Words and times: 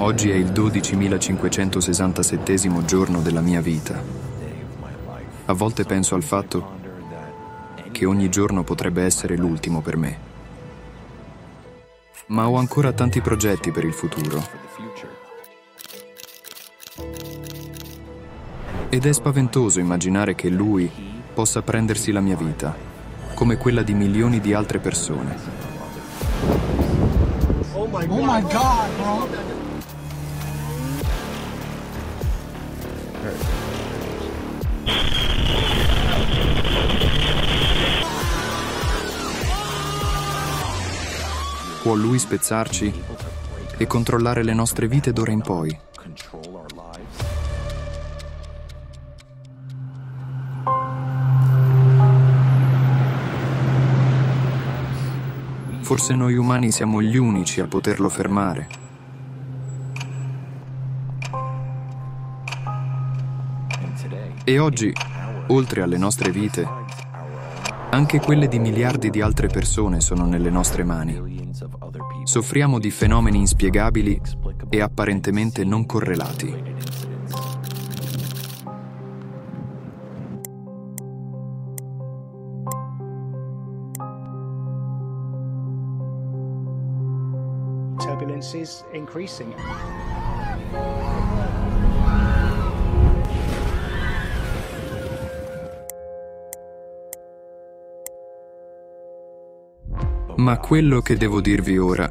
Oggi 0.00 0.30
è 0.30 0.34
il 0.34 0.52
12.567 0.52 2.84
giorno 2.84 3.20
della 3.20 3.40
mia 3.40 3.60
vita. 3.60 4.00
A 5.46 5.52
volte 5.52 5.82
penso 5.84 6.14
al 6.14 6.22
fatto 6.22 6.76
che 7.90 8.04
ogni 8.04 8.28
giorno 8.28 8.62
potrebbe 8.62 9.02
essere 9.02 9.36
l'ultimo 9.36 9.80
per 9.80 9.96
me. 9.96 10.18
Ma 12.26 12.48
ho 12.48 12.54
ancora 12.54 12.92
tanti 12.92 13.20
progetti 13.20 13.72
per 13.72 13.82
il 13.82 13.92
futuro. 13.92 14.40
Ed 18.90 19.04
è 19.04 19.12
spaventoso 19.12 19.80
immaginare 19.80 20.36
che 20.36 20.48
lui 20.48 20.88
possa 21.34 21.62
prendersi 21.62 22.12
la 22.12 22.20
mia 22.20 22.36
vita, 22.36 22.72
come 23.34 23.56
quella 23.56 23.82
di 23.82 23.94
milioni 23.94 24.40
di 24.40 24.54
altre 24.54 24.78
persone. 24.78 25.36
Oh 27.74 27.88
my 27.88 28.06
god, 28.42 28.96
bro. 28.96 29.57
Può 41.82 41.94
lui 41.94 42.18
spezzarci 42.18 42.92
e 43.76 43.86
controllare 43.86 44.42
le 44.42 44.52
nostre 44.52 44.88
vite 44.88 45.12
d'ora 45.12 45.30
in 45.30 45.40
poi. 45.40 45.78
Forse 55.80 56.14
noi 56.14 56.34
umani 56.34 56.70
siamo 56.70 57.00
gli 57.00 57.16
unici 57.16 57.60
a 57.60 57.66
poterlo 57.66 58.08
fermare. 58.08 58.68
E 64.44 64.58
oggi, 64.58 64.92
oltre 65.46 65.82
alle 65.82 65.96
nostre 65.96 66.30
vite, 66.30 66.87
anche 67.90 68.20
quelle 68.20 68.48
di 68.48 68.58
miliardi 68.58 69.10
di 69.10 69.20
altre 69.20 69.48
persone 69.48 70.00
sono 70.00 70.26
nelle 70.26 70.50
nostre 70.50 70.84
mani. 70.84 71.52
Soffriamo 72.24 72.78
di 72.78 72.90
fenomeni 72.90 73.38
inspiegabili 73.38 74.20
e 74.68 74.80
apparentemente 74.80 75.64
non 75.64 75.86
correlati. 75.86 76.76
Turbulence 87.98 88.54
is 88.56 88.84
increasing. 88.92 89.54
Ma 100.38 100.58
quello 100.58 101.00
che 101.00 101.16
devo 101.16 101.40
dirvi 101.40 101.78
ora 101.78 102.08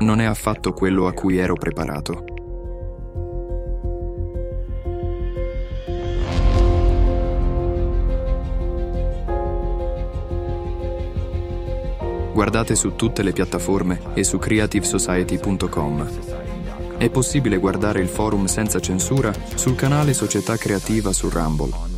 non 0.00 0.20
è 0.20 0.24
affatto 0.24 0.72
quello 0.72 1.06
a 1.06 1.12
cui 1.12 1.38
ero 1.38 1.54
preparato. 1.54 2.24
Guardate 12.32 12.76
su 12.76 12.94
tutte 12.94 13.22
le 13.22 13.32
piattaforme 13.32 14.00
e 14.14 14.22
su 14.22 14.38
creativesociety.com. 14.38 16.08
È 16.98 17.10
possibile 17.10 17.58
guardare 17.58 18.00
il 18.00 18.08
forum 18.08 18.46
senza 18.46 18.80
censura 18.80 19.32
sul 19.54 19.74
canale 19.74 20.12
Società 20.12 20.56
Creativa 20.56 21.12
su 21.12 21.28
Rumble. 21.28 21.97